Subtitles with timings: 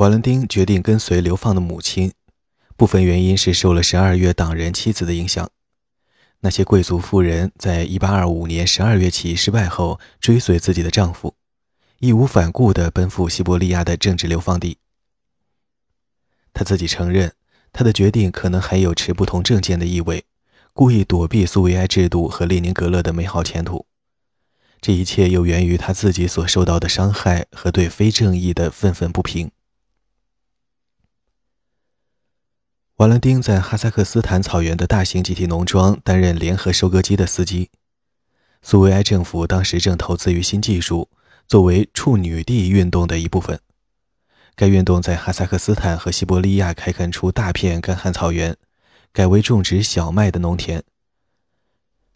[0.00, 2.14] 瓦伦丁决定跟随流放的母亲，
[2.74, 5.50] 部分原因是受了十二月党人妻子的影响。
[6.38, 11.34] 那些贵族妇人在1825年12月起义失败后，追随自己的丈夫，
[11.98, 14.78] 义无反顾地奔赴西伯利亚的政治流放地。
[16.54, 17.34] 他自己承认，
[17.70, 20.24] 他的决定可能还有持不同政见的意味，
[20.72, 23.84] 故意躲避苏维埃制度和列宁格勒的美好前途。
[24.80, 29.50] 这一切又源于他自己所受到的伤害和对非正义的愤愤不平。
[33.00, 37.70] 瓦伦丁在哈萨克斯坦草原的大型集体农庄担任联合收割机的司机。
[38.60, 41.08] 苏维埃政府当时正投资于新技术，
[41.48, 43.58] 作为处女地运动的一部分。
[44.54, 48.54] 该运动在哈萨克斯坦和西伯利亚开垦出大片干旱草原，
[49.14, 50.84] 改为种植小麦的农田。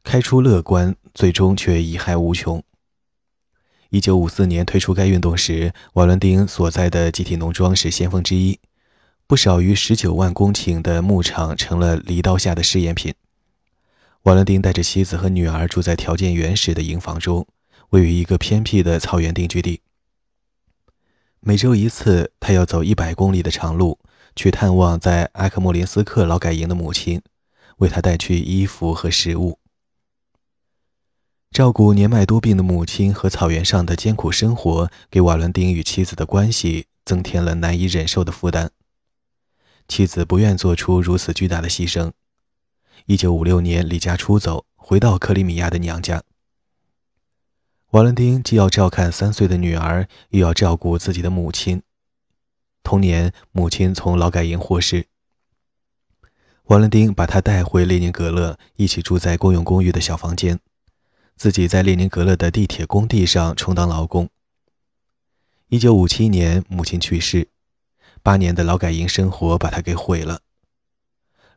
[0.02, 2.62] 开出乐观，最终却贻害无穷。
[3.93, 8.60] 1954年推出该运动时，瓦伦丁所在的集体农庄是先锋之一。
[9.27, 13.15] 不少于十九万公顷的牧场成了犁刀下的试验品。
[14.24, 17.46] 瓦伦丁带着妻子和女儿住在条件原始的营房中，
[17.90, 19.80] 位于一个偏僻的草原定居地。
[21.40, 23.98] 每周一次，他要走一百公里的长路
[24.37, 27.23] 去探望在阿克莫林斯克劳改营的母亲，
[27.79, 29.59] 为她带去衣服和食物。
[31.51, 38.70] 照顾年迈多病的母亲和草原上的艰苦生活，给瓦伦丁与妻子的关系增添了难以忍受的负担。
[39.87, 42.13] 妻子不愿做出如此巨大的牺牲。
[43.07, 46.23] 一九五六年离家出走，回到克里米亚的娘家。
[47.91, 51.82] 瓦伦丁既要照看三岁的女儿，又要照顾自己的母亲。
[52.82, 55.07] 同年，母亲从劳改营获释。
[56.65, 60.59] 瓦伦丁把她带回列宁格勒，一起住在公用公寓的小房间，
[61.37, 64.28] 自己在列宁格勒的地铁工地上充当劳工。
[65.69, 67.48] 一九五七年，母亲去世。
[68.25, 70.41] 八年的劳改营生活把他给毁了。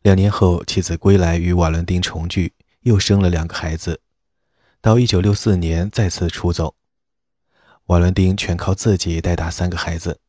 [0.02, 2.52] 两年后，妻子归来与瓦伦丁重聚，
[2.82, 4.02] 又生了两个孩子。
[4.82, 6.76] 到一九六四年再次出走，
[7.86, 10.20] 瓦伦丁全靠自己带大三个孩子。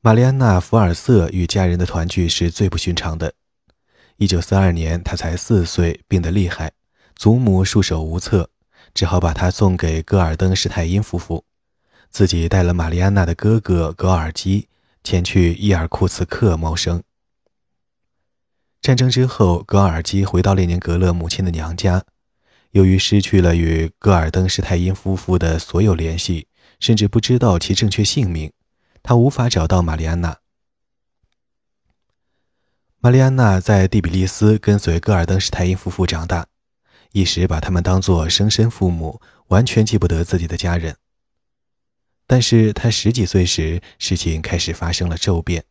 [0.00, 3.32] 玛丽安娜·福尔瑟与家人的团聚是最不寻常的。
[4.16, 6.72] 一九四二年，她才四岁，病得厉害，
[7.14, 8.50] 祖母束手无策，
[8.92, 11.44] 只好把她送给戈尔登施泰因夫妇。
[12.10, 14.68] 自己带了玛丽安娜的哥哥格尔基
[15.04, 17.02] 前去伊尔库茨克谋生。
[18.80, 22.04] 战争之后，格尔基回到列宁格勒母亲的娘家，
[22.70, 26.46] 由于失去了与戈尔登施泰因夫妇的所有联系，
[26.80, 28.52] 甚至不知道其正确姓名，
[29.02, 30.38] 他无法找到玛丽安娜。
[33.00, 36.46] 玛丽安娜在蒂比利斯跟随戈尔登施泰因夫妇长大，
[37.12, 40.96] 一时把他们当作生身父母，完全记不得自己的家人。
[42.28, 45.64] 但是他十几岁时，事情开始发生了骤变。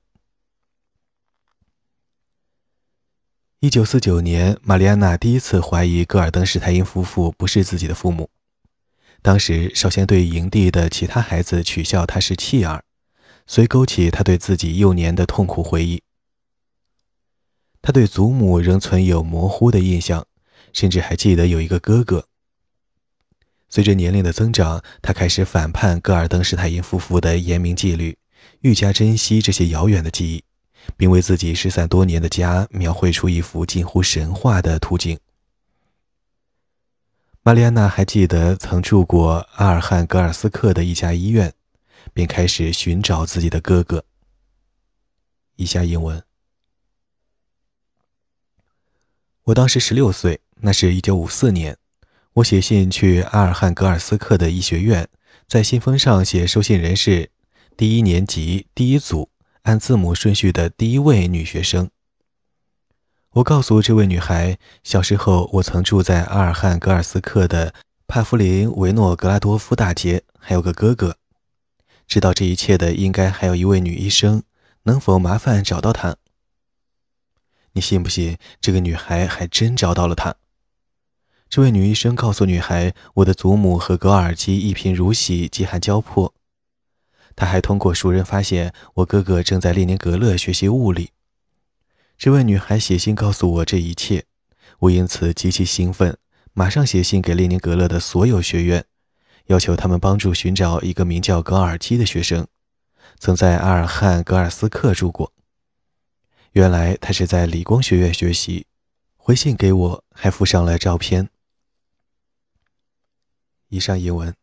[3.59, 8.31] 一九四九年，玛丽安娜第一次怀疑戈尔登施泰因夫妇不是自己的父母。
[9.21, 12.83] 当时，少先队营地的其他孩子取笑他是弃儿，
[13.45, 16.01] 随勾起他对自己幼年的痛苦回忆。
[17.83, 20.25] 他对祖母仍存有模糊的印象，
[20.73, 22.27] 甚至还记得有一个哥哥。
[23.69, 28.17] 随着年龄的增长，他开始反叛戈尔登施泰因夫妇的严明纪律，
[28.61, 30.43] 愈加珍惜这些遥远的记忆，
[30.95, 35.19] 并为自己失散多年的家描绘出一幅近乎神话的图景。
[37.43, 41.53] 玛丽安娜还记得曾住过阿尔汉格尔斯克的一家医院，
[42.13, 44.03] 并开始寻找自己的哥哥。
[45.57, 46.23] 以下英文：
[49.43, 51.77] 我当时十六岁，那是一九五四年。
[52.37, 55.07] 我写信去阿尔汉格尔斯克的医学院，
[55.47, 57.31] 在信封上写收信人是
[57.75, 59.31] 第一年级第一组
[59.63, 61.89] 按字母顺序的第一位女学生。
[63.31, 67.73] 我告诉这位女孩，小时候我曾住在阿尔汉格尔斯克的
[68.05, 71.17] 帕夫林维诺格拉多夫大街，还有个哥哥。
[72.07, 74.43] 知道这一切的应该还有一位女医生，
[74.83, 76.17] 能否麻烦找到她？
[77.71, 78.37] 你信不信？
[78.61, 80.35] 这个女孩还真找到了她。
[81.49, 86.33] 这位女医生告诉女孩：“我的祖母和格尔基一贫如洗，饥寒交迫。”
[87.37, 91.11] 她还通过熟人发现，我哥哥正在列宁格勒学习物理。
[92.17, 94.25] 这位女孩写信告诉我这一切，
[94.79, 96.17] 我因此极其兴奋，
[96.53, 98.83] 马上写信给列宁格勒的所有学院，
[99.45, 102.45] 要求他们帮助寻找一个名叫格尔基的学生，
[103.19, 105.31] 曾在阿尔汉格尔斯克住过。
[106.51, 108.65] 原来他是在理工学院学习。
[109.15, 111.29] 回信给我，还附上了照片。
[113.69, 114.33] 以上译文。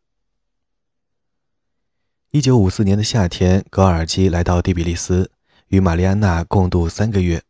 [2.31, 5.31] 一九五四年的夏天，格尔基来到第比利斯，
[5.67, 7.43] 与玛丽安娜共度三个月。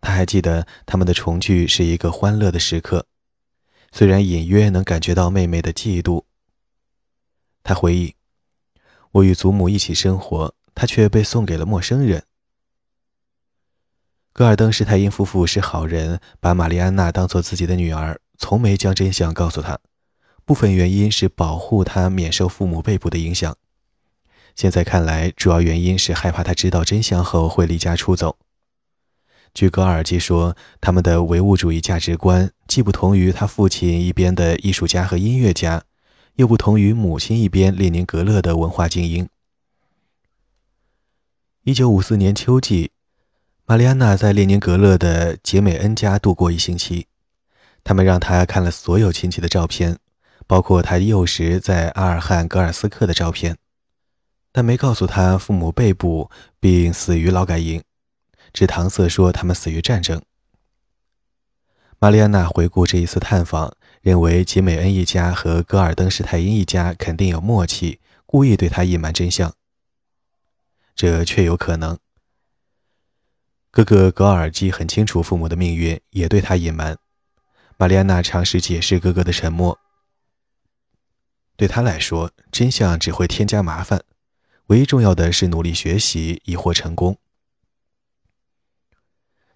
[0.00, 3.06] 他还记得他们的重聚是一个欢乐的时刻，
[3.92, 6.24] 虽然隐约能感觉到妹妹的嫉妒。
[7.62, 8.16] 他回忆
[9.12, 12.24] ：“我与祖母一起生活，她却被送给了陌生人。”
[14.34, 19.78] 戈尔登施泰因夫妇是好人，把玛丽安娜当做自己的女儿，从没将真相告诉她。
[20.52, 23.56] 部分原因是保护他免受父母被捕的影响。
[24.54, 28.36] 现在看来，主要原因是害怕他知道真相后会离家出走。
[29.54, 35.84] 据格尔基说，他们的唯物主义价值观既不同于他父亲一边的艺术家和音乐家，
[36.34, 39.26] 又不同于母亲一边列宁格勒的文化精英。
[41.62, 42.90] 一九五四年秋季，
[43.64, 47.06] 玛丽安娜在列宁格勒的杰美恩家度过一星期。
[47.82, 49.98] 他们让她看了所有亲戚的照片，
[50.46, 53.56] 包括他幼时在阿尔汉格尔斯克的照片。
[54.54, 56.30] 但没告诉他父母被捕
[56.60, 57.82] 并死于劳改营，
[58.52, 60.20] 只搪塞说他们死于战争。
[61.98, 69.54] 玛丽安娜回顾这一次探访，认为吉美恩一家和戈尔登施泰因一家肯定有默契，故意对他隐瞒真相。
[70.94, 71.98] 这确有可能。
[73.70, 76.98] 哥哥格尔基很清楚父母的命运，也对他隐瞒。
[77.78, 79.78] 玛丽安娜尝试解释哥哥的沉默，
[81.56, 84.02] 对他来说，真相只会添加麻烦。
[84.66, 87.18] 唯一重要的是努力学习，以获成功。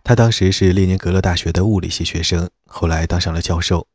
[0.05, 3.89] 他当时是列宁格勒大学的物理系学生，后来当上了教授。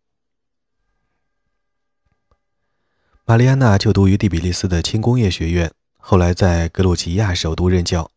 [3.24, 8.12] 玛丽安娜就读于第比利斯的轻工业学院，后来在格鲁吉亚首都任教。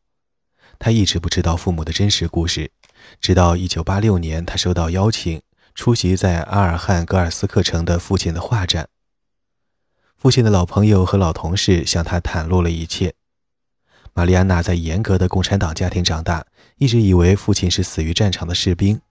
[0.79, 2.73] 她一直不知道父母的真实故事，
[3.21, 5.41] 直到1986年，她收到邀请
[5.75, 8.89] 出席在阿尔汉格尔斯克城的父亲的画展。
[10.25, 13.13] 父亲的老朋友和老同事向他袒露了一切。
[14.15, 16.47] 玛丽安娜在严格的共产党家庭长大，
[16.79, 19.03] 一直以为父亲是死于战场的士兵。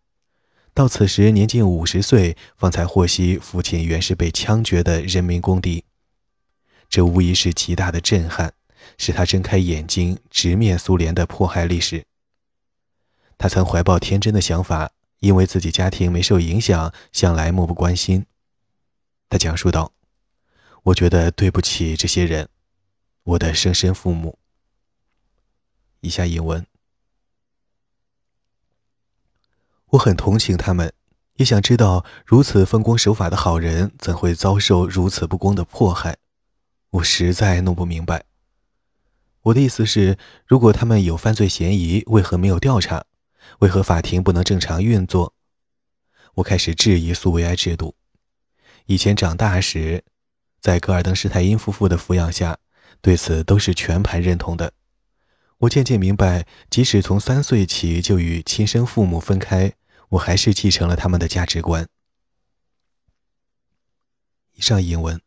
[0.73, 5.83] 到此时年近五十岁，方才获悉父亲原是被枪决的人民公敌。
[6.89, 8.51] 这无疑是极大的震撼，
[8.97, 12.03] 使他睁开眼睛，直面苏联的迫害历史。
[13.37, 14.89] 他曾怀抱天真的想法，
[15.19, 18.25] 因为自己家庭没受影响，向来漠不关心。
[19.29, 19.91] 他讲述道。
[20.83, 22.49] 我觉得对不起这些人，
[23.23, 24.37] 我的生身父母。
[26.01, 26.65] 以下引文：
[29.91, 30.91] 我很同情他们，
[31.35, 36.17] 也想知道如此奉公守法的好人怎会遭受如此不公的迫害。
[36.89, 38.25] 我实在弄不明白。
[39.43, 43.05] 我的意思是，如果他们有犯罪嫌疑，为何没有调查？
[43.59, 45.33] 为何法庭不能正常运作？
[46.33, 47.95] 我开始质疑苏维埃制度。
[48.87, 50.03] 以前长大时。
[50.63, 52.57] 在戈尔登施泰因夫妇的抚养下，
[53.01, 54.71] 对此都是全盘认同的。
[55.57, 59.73] 我渐渐明白，即使从三岁起就与亲生父母分开，
[60.07, 61.85] 我还是继承了他们的价值观。
[64.53, 65.19] 以上引文。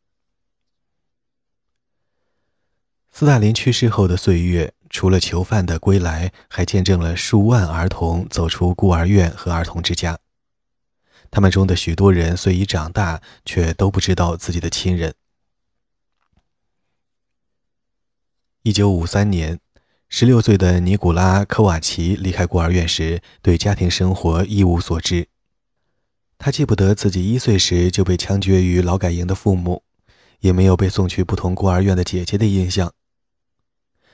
[3.12, 10.19] 斯大林去世后的岁月，除了囚犯的归来，还见证了数万儿童走出孤儿院和儿童之家。
[11.31, 15.15] 他们中的许多人虽已长大，却都不知道自己的亲人。
[18.67, 19.61] 一九五三年，
[20.08, 25.29] 十六岁的尼古拉科瓦奇离开孤儿院时，对家庭生活一无所知。
[26.37, 29.85] 他记不得自己一岁时就被枪决于劳改营的父母，
[30.41, 32.93] 也没有被送去不同孤儿院的姐姐的印象。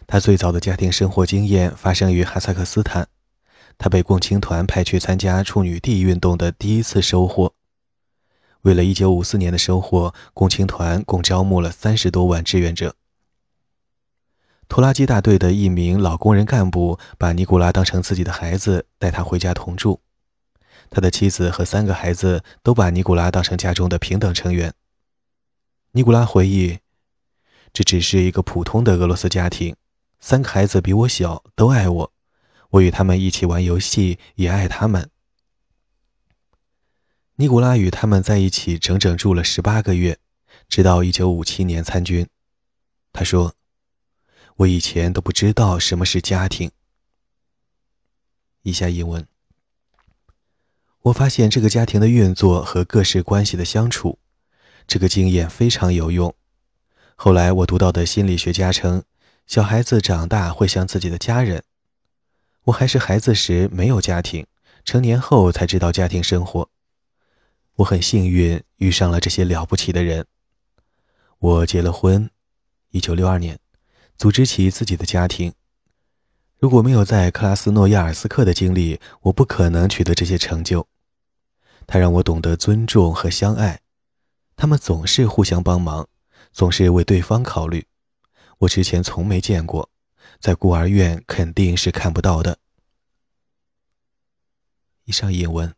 [0.06, 3.08] 他最早的家庭生活经验发生于哈萨克斯坦，
[3.78, 7.54] 他被共青团派去参加处女地运动的第一次收获。
[8.60, 12.94] 为了一九五四年的收获，共青团共招募了三十多万志愿者。
[14.72, 20.00] 拖拉机大队的一名老工人干部把尼古拉当成自己的孩子，带他回家同住。
[20.88, 24.72] 他的妻子和三个孩子都把尼古拉当成家中的平等成员。
[25.90, 26.78] 尼古拉回忆
[27.74, 29.76] ：“这只是一个普通的俄罗斯家庭，
[30.20, 32.12] 三个孩子比我小，都爱我，
[32.70, 35.10] 我与他们一起玩游戏，也爱他们。”
[37.36, 40.16] 尼古拉与他们在一起整整住了十八个月，
[40.66, 42.26] 直到一九五七年参军。
[43.12, 43.52] 他说。
[44.56, 46.70] 我以前都不知道什么是家庭。
[48.62, 49.26] 以下引文。
[51.02, 54.18] 我发现这个家庭的运作和各式关系的相处，
[54.86, 56.34] 这个经验非常有用。
[57.16, 59.02] 后来我读到的心理学家称，
[59.46, 61.64] 小孩子长大会像自己的家人。
[62.64, 64.46] 我还是孩子时没有家庭，
[64.84, 66.70] 成年后才知道家庭生活。
[67.76, 70.26] 我很幸运遇上了这些了不起的人。
[71.38, 72.30] 我结了婚，
[72.90, 73.58] 一九六二年。
[74.16, 75.52] 组织起自己的家庭。
[76.58, 80.86] 如果没有在克拉斯诺亚尔斯克的经历，我不可能取得这些成就。
[81.86, 83.80] 他让我懂得尊重和相爱，
[84.54, 86.08] 他们总是互相帮忙，
[86.52, 87.84] 总是为对方考虑。
[88.58, 89.90] 我之前从没见过，
[90.38, 92.58] 在孤儿院肯定是看不到的。
[95.04, 95.74] 以上引文。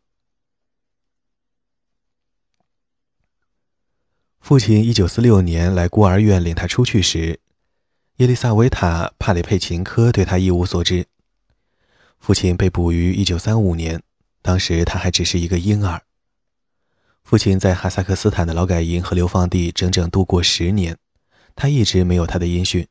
[4.39, 7.39] 父亲一九四六年来孤儿院领他出去时，
[8.17, 11.05] 耶利萨维塔·帕里佩琴科对他一无所知。
[12.17, 14.01] 父亲被捕于一九三五年，
[14.41, 16.01] 当时他还只是一个婴儿。
[17.25, 20.97] 父亲在哈萨克斯坦的劳改营和流放地整整度过十年，
[21.57, 22.87] 他一直没有他的音讯。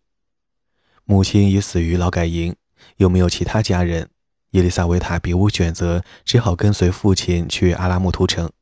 [1.05, 2.55] 母亲已死于劳改营，
[2.99, 4.11] 又没有其他家人，
[4.51, 8.53] 伊利萨维塔别无选择，只好跟随父亲去阿拉木图城。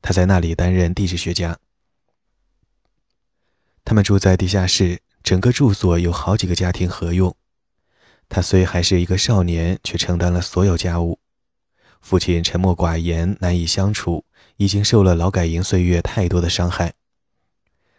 [0.00, 1.58] 他在那里担任地质学家。
[3.84, 7.34] 他们住在地下室，整个住所有好几个家庭合用。
[8.28, 11.18] 他虽还是一个少年，却承担了所有家务。
[12.00, 14.24] 父亲沉默寡言，难以相处，
[14.56, 16.94] 已经受了劳改营岁月太多的伤害。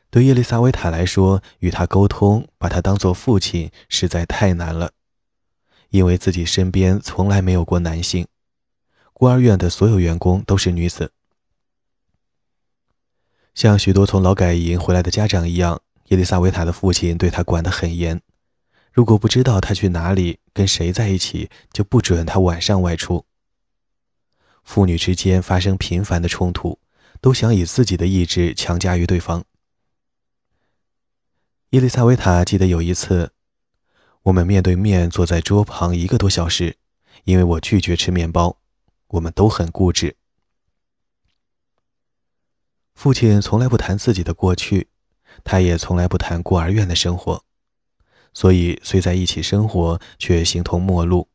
[0.10, 4.92] 对叶丽萨维塔来说，与他沟通，把他当做父亲，实在太难了，
[5.90, 8.28] 因为自己身边从来没有过男性。
[9.14, 11.12] 孤儿院的所有员工都是女子。
[13.54, 18.22] 像许多从劳改营回来的家长一样，伊丽莎维塔的父亲对她管得很严。
[18.92, 23.26] 如果不知道她去哪里、跟谁在一起，就不准她晚上外出。
[24.64, 26.80] 父女之间发生频繁的冲突，
[27.20, 29.44] 都想以自己的意志强加于对方。
[31.70, 33.32] 伊丽莎维塔记得有一次，
[34.22, 36.78] 我们面对面坐在桌旁一个多小时，
[37.24, 38.58] 因为我拒绝吃面包，
[39.08, 40.16] 我们都很固执。
[42.94, 44.88] 父亲从来不谈自己的过去，
[45.44, 47.44] 他也从来不谈孤儿院的生活，
[48.34, 51.28] 所以虽在一起生活，却形同陌路。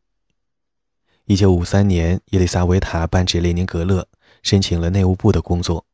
[1.27, 4.09] 一九五三年，伊丽莎维塔搬至列宁格勒，
[4.43, 5.85] 申请了内务部的工作。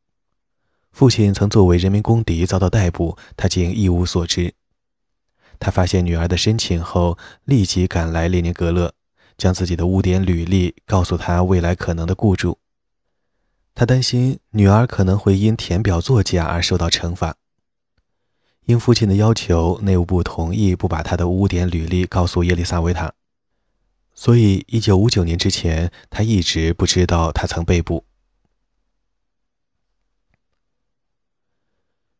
[0.91, 4.53] 父亲曾作为人民公敌遭到逮捕，他竟一无所知。
[5.59, 8.93] 他发现女儿的申请后，立即赶来列宁格勒，
[9.37, 12.59] 将自己的污点履历告诉他未来可能的雇主。
[13.73, 17.35] 他担心女儿可能会因填表作假而受到惩罚。
[18.65, 23.13] 应父亲的要求，内务部同意不把他的污点履历告诉耶利萨维塔，
[24.13, 28.05] 所以1959年之前，他一直不知道他曾被捕。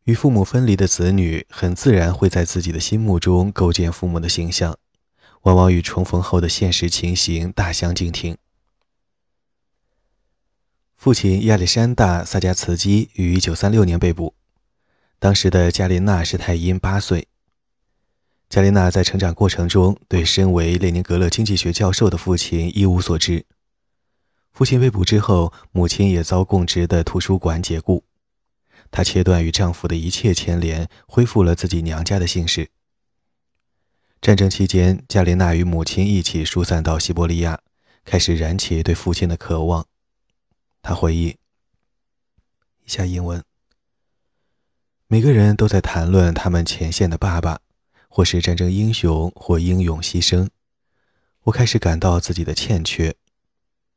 [0.04, 4.78] 与父母分离的子女，很自然会在自己的心目中构建父母的形象，
[5.42, 8.38] 往往与重逢后的现实情形大相径庭。
[10.96, 14.34] 父亲亚历山大·萨加茨基于1936年被捕，
[15.26, 17.26] 当时的加琳娜是太因八岁。
[18.48, 23.44] 加琳娜在成长过程中对身为列宁格勒经济学教授的父亲一无所知。
[24.52, 28.04] 父亲被捕之后，母亲也遭供职的图书馆解雇，
[28.92, 32.70] 她切断与丈夫的一切牵连，恢复了自己娘家的姓氏。
[34.20, 37.58] 战争期间，加琳娜与母亲一起疏散到西伯利亚，
[38.04, 39.84] 开始燃起对父亲的渴望。
[40.82, 41.36] 他回忆
[42.86, 43.42] ：“以下英文。
[45.08, 47.60] 每个人都在谈论他们前线的爸爸，
[48.08, 50.48] 或是战争英雄，或英勇牺牲。
[51.42, 53.14] 我开始感到自己的欠缺，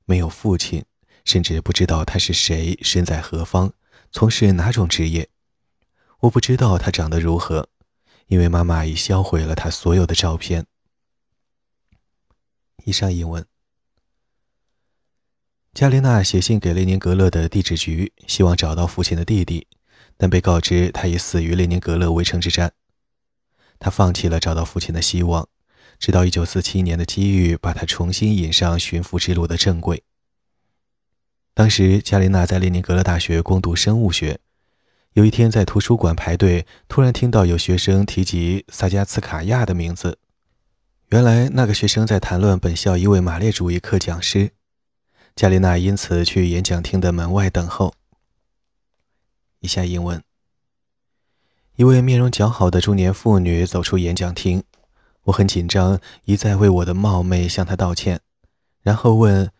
[0.05, 0.85] 没有父亲，
[1.25, 3.73] 甚至不知道他是谁，身在何方，
[4.11, 5.29] 从事哪种职业。
[6.19, 7.69] 我不知道他长得如何，
[8.27, 10.67] 因为妈妈已销毁了他所有的照片。”
[12.85, 13.43] 以上英文。
[15.73, 19.65] 加琳娜写信给列宁格勒的地质局，希望找到父亲的弟弟，
[20.19, 22.73] 但被告知他已死于列宁格勒围城之战。
[23.79, 25.47] 他放弃了找到父亲的希望，
[25.97, 30.03] 直到1947年的机遇把他重新引上寻父之路的正轨。
[31.53, 34.39] 当时，加琳娜在列宁格勒大学攻读生物学，
[35.13, 40.17] 有一天在图书馆排队，突然听到有学生提及萨加茨卡亚的名字。
[41.11, 44.51] 原来，那个学生在谈论本校一位马列主义课讲师。
[45.35, 47.95] 加琳娜因此去演讲厅的门外等候。
[49.61, 50.23] 以下英文：
[51.75, 54.63] 一位面容姣好的中年妇女走出演讲厅，
[55.23, 58.21] 我很紧张，一再为我的冒昧向她道歉，
[58.81, 59.51] 然后问：“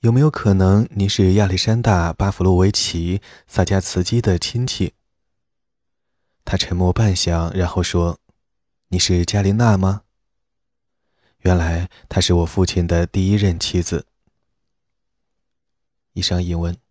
[0.00, 4.94] 有没有可能您是亚历山大·巴甫洛维奇·萨加茨基的亲戚？”
[6.44, 8.20] 她沉默半晌，然后说
[8.88, 10.02] ：“你是加琳娜吗？”
[11.42, 14.06] 原来她是我父亲的第一任妻子。
[16.12, 16.83] 以上引文。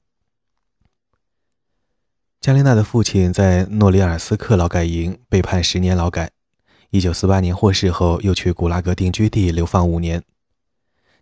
[2.43, 6.31] 加琳娜的父亲在诺里尔斯克劳改营被判十年劳改
[6.89, 10.21] 一九四八年获释后，又去古拉格定居地流放五年。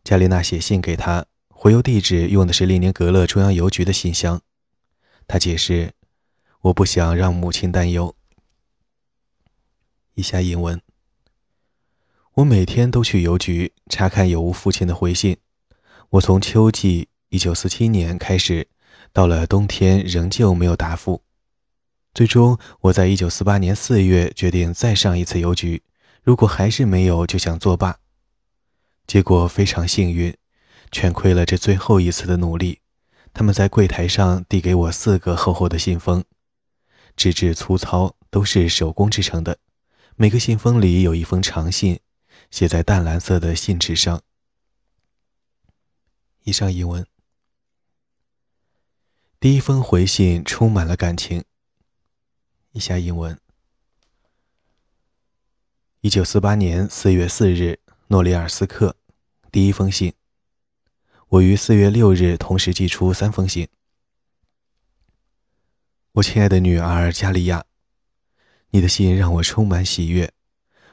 [0.03, 4.41] 加琳娜写信给他，回邮地址用的是列宁格勒中央邮局的信箱。
[5.27, 5.93] 他解释
[6.61, 8.15] ：“我不想让母亲担忧。”
[10.15, 10.81] 以下引文：
[12.33, 15.37] 我每天都去邮局查看有无父亲的回信。
[16.09, 18.67] 我从秋季一九四七年开始，
[19.13, 21.23] 到了冬天仍旧没有答复。
[22.13, 25.83] 最终，我在一九四八年四月决定再上一次邮局。
[26.23, 27.99] 如果还是没有，就想作罢。
[29.07, 30.35] 结果非常幸运，
[30.91, 32.79] 全亏了这最后一次的努力。
[33.33, 36.23] 他们在柜台上递给我四个厚厚的信封，
[37.15, 39.57] 纸质粗糙，都是手工制成的。
[40.15, 41.99] 每个信封里有一封长信，
[42.51, 44.21] 写在淡蓝色的信纸上。
[46.43, 47.10] 以上译文。
[49.41, 51.43] 第一封回信充满了感情。
[52.73, 53.39] 以下英文：
[56.01, 57.79] 一九四八年四月四日，
[58.09, 58.95] 诺里尔斯克，
[59.51, 60.13] 第一封信。
[61.27, 63.67] 我于四月六日同时寄出三封信。
[66.11, 67.65] 我亲爱的女儿加利亚，
[68.69, 70.31] 你的信让我充满喜悦。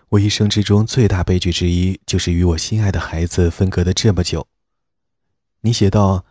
[0.09, 4.49] 我一生之中最大悲剧之一，就是与我心爱的孩子分隔的这么久。
[5.61, 6.25] 你写道：“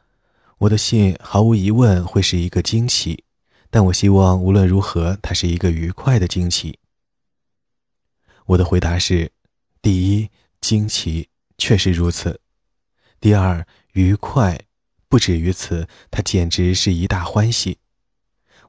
[0.60, 3.24] 我的信毫无疑问会是一个惊喜。”
[3.70, 6.80] 但我希望无论如何，它是一个愉快的惊喜。
[8.46, 9.34] 我的回答是：
[9.82, 10.30] 第一，
[10.62, 12.38] 惊奇确实如此；
[13.20, 14.58] 第二，愉快
[15.10, 17.80] 不止于此，它简直是一大欢喜。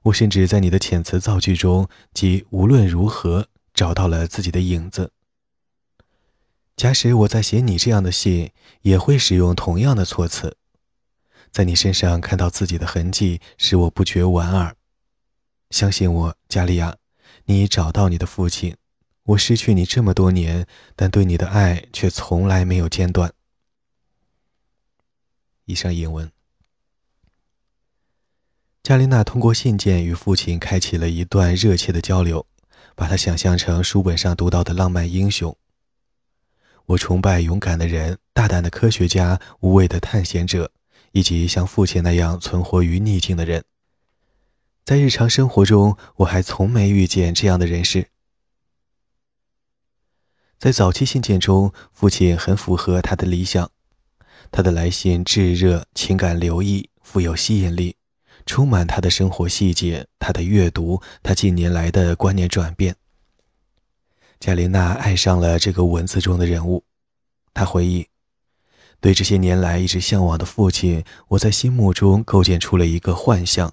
[0.03, 5.13] 我甚至在你的遣词造句中，即无论如何找到了自己的影子。
[6.77, 8.51] 假使我在写你这样的信，
[8.83, 10.58] 也会使用同样的措辞，
[11.51, 14.77] 在你身上看到自己的痕迹，使我不觉莞尔。
[15.71, 16.97] 相信我，加利亚，
[17.45, 18.77] 你已找到你的父亲。
[19.25, 23.33] 我失去你这么多年，但对你的爱却从来没有间断。
[25.67, 26.33] 以上引文。
[28.83, 32.47] 加琳娜通过信件与父亲开启了一段热切的交流，
[32.95, 35.55] 把他想象成书本上读到的浪漫英雄。
[36.87, 40.73] 我崇拜勇敢的人、大胆的科学家、无畏的探险者，
[41.13, 43.65] 以及像父亲那样存活于逆境的人。
[44.85, 48.09] 在日常生活中，我还从没遇见这样的人士。
[50.59, 53.71] 在早期信件中，父亲很符合他的理想。
[54.51, 57.97] 他的来信炙热，情感流溢，富有吸引力，
[58.47, 62.97] 充满他的生活细节、他的阅读、他近年来的观念转变。
[64.41, 66.85] 加琳娜爱上了这个文字中的人物。
[67.53, 68.09] 他回忆，
[69.01, 73.73] 对这些年来一直向往的父亲，我在心目中构建出了一个幻象。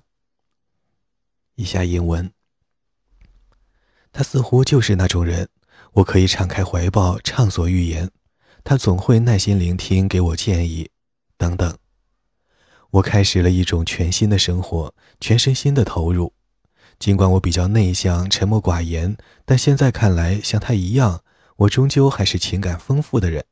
[1.55, 2.31] 以下引文。
[4.11, 5.49] 他似乎就是那种人，
[5.93, 8.11] 我可以敞开怀抱，畅所欲言。
[8.63, 10.89] 他总会耐心聆听，给我建议，
[11.37, 11.77] 等等。
[12.91, 16.33] 我开始了一种全新的生活，全身心的投入。
[16.97, 21.23] 尽管我比较内向、沉默寡言，但现在看来，像他一样，
[21.57, 23.43] 我终究还是情感丰富的人。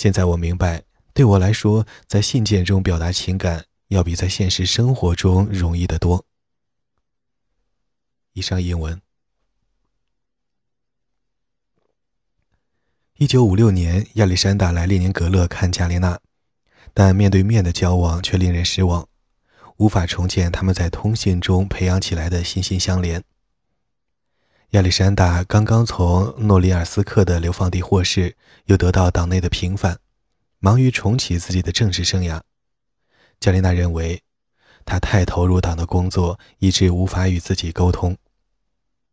[0.00, 0.82] 现在我明白，
[1.12, 6.24] 对我来说，在信件中表达情感，要比在现实生活中容易得多。
[8.32, 8.98] 以上英文。
[13.18, 16.18] 一九五六年，亚历山大来列宁格勒看加列娜，
[16.94, 19.06] 但面对面的交往却令人失望，
[19.76, 23.22] 无法重建他们在通信中培养起来的心心相连。
[24.70, 29.98] 亚历山大刚刚从诺里尔斯克的流放地获释，又得到党内的平反，
[30.58, 32.40] 忙于重启自己的政治生涯。
[33.38, 34.22] 加琳娜认为。
[34.86, 38.16] 他太投入党的工作，以致无法与自己沟通。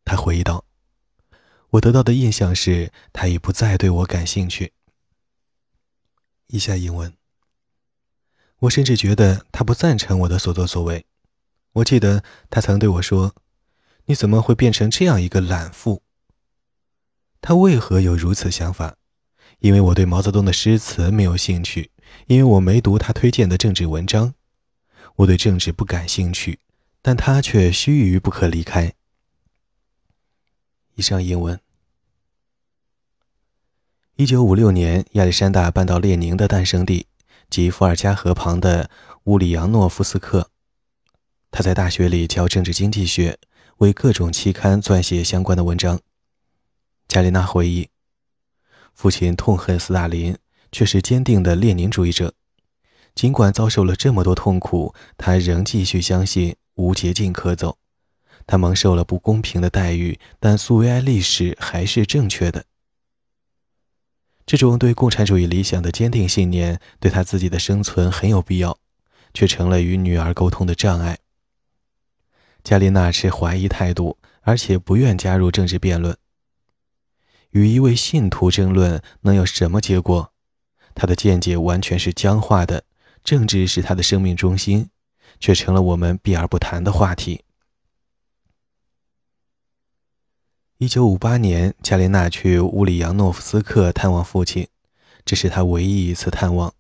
[0.06, 0.66] 他回忆道
[1.70, 4.74] ：“我得到的印象是，他已不再对我感兴趣。”
[6.48, 7.14] 以下英文。
[8.60, 11.06] 我甚至觉得他不赞成我的所作所为。
[11.74, 13.36] 我记得他曾对我说
[14.08, 16.02] ：“你怎么会变成这样一个懒妇？”
[17.40, 18.98] 他为何有如此想法？
[19.60, 21.92] 因为我对毛泽东的诗词没有兴趣，
[22.26, 24.34] 因为我没读他推荐的政治文章。
[25.18, 26.60] 我对政治不感兴趣，
[27.02, 28.94] 但他却须臾不可离开。
[30.96, 31.60] 以上英文。
[34.16, 37.08] 一九五六年，亚历山大搬到列宁的诞生地，
[37.50, 38.90] 即伏尔加河旁的
[39.24, 40.52] 乌里扬诺夫斯克。
[41.50, 43.40] 他在大学里教政治经济学，
[43.78, 46.00] 为各种期刊撰写相关的文章。
[47.08, 47.90] 加琳娜回忆，
[48.94, 50.36] 父亲痛恨斯大林，
[50.72, 52.34] 却是坚定的列宁主义者。
[53.14, 57.78] 尽管遭受了这么多痛苦，他仍继续相信无捷径可走。
[58.48, 62.66] 他蒙受了不公平的待遇，但苏维埃历史还是正确的。
[64.46, 68.80] 这种对共产主义理想的坚定信念，对他自己的生存很有必要，
[69.34, 71.20] 却成了与女儿沟通的障碍。
[72.68, 76.18] 加琳娜持怀疑态度，而且不愿加入政治辩论。
[77.52, 80.34] 与一位信徒争论能有什么结果？
[80.94, 82.84] 他的见解完全是僵化的，
[83.24, 84.90] 政治是他的生命中心，
[85.40, 87.46] 却成了我们避而不谈的话题。
[90.78, 94.68] 一九五八年，加琳娜去乌里扬诺夫斯克探望父亲，
[95.24, 96.74] 这是他唯一一次探望。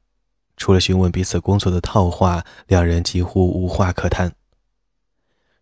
[0.58, 4.34] 除了询问彼此工作的套话，两人几乎无话可谈。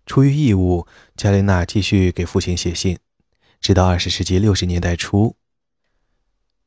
[0.06, 3.00] 出于义务，加琳娜继续给父亲写信，
[3.60, 5.36] 直到二十世纪六十年代初。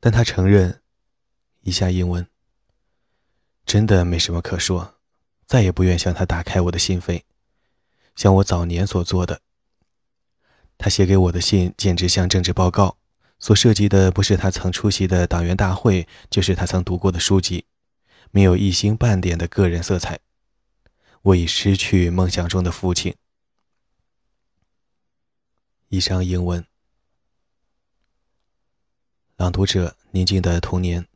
[0.00, 0.80] 但他承认，
[1.62, 2.26] 以下英文
[3.64, 4.94] 真的没什么可说，
[5.46, 7.22] 再也不愿向他打开我的心扉，
[8.16, 9.40] 像我早年所做的。
[10.76, 12.98] 他写给我的信简直像政治报告，
[13.38, 17.64] 所涉及的不是他曾出席的党员大会，就是他曾读过的书籍，
[18.30, 20.18] 没有一星半点的个人色彩。
[21.22, 23.14] 我已失去梦想中的父亲。
[25.90, 26.66] 以上英文。
[29.36, 31.08] 朗读者：宁静的童年。